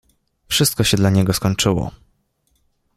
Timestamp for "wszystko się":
0.47-0.97